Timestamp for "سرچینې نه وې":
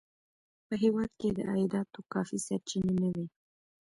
2.47-3.25